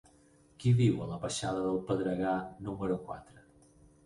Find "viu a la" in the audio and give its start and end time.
0.79-1.19